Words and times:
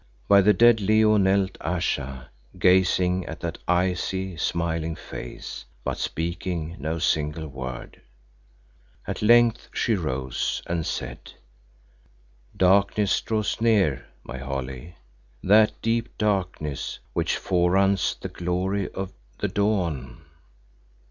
By 0.27 0.41
the 0.41 0.51
dead 0.51 0.79
Leo 0.81 1.17
knelt 1.17 1.59
Ayesha, 1.61 2.31
gazing 2.57 3.23
at 3.27 3.41
that 3.41 3.59
icy, 3.67 4.35
smiling 4.35 4.95
face, 4.95 5.65
but 5.83 5.99
speaking 5.99 6.75
no 6.79 6.97
single 6.97 7.47
word. 7.47 8.01
At 9.05 9.21
length 9.21 9.69
she 9.75 9.93
rose, 9.93 10.63
and 10.65 10.87
said, 10.87 11.33
"Darkness 12.57 13.21
draws 13.21 13.61
near, 13.61 14.07
my 14.23 14.39
Holly, 14.39 14.95
that 15.43 15.79
deep 15.83 16.17
darkness 16.17 16.97
which 17.13 17.37
foreruns 17.37 18.15
the 18.19 18.29
glory 18.29 18.89
of 18.93 19.13
the 19.37 19.49
dawn. 19.49 20.25